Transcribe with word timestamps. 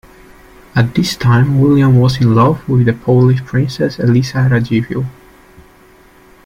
At 0.75 0.95
this 0.95 1.15
time, 1.15 1.59
William 1.61 1.99
was 1.99 2.19
in 2.19 2.33
love 2.33 2.67
with 2.67 2.87
the 2.87 2.93
Polish 2.93 3.45
Princess 3.45 3.99
Elisa 3.99 4.47
Radziwill. 4.49 5.05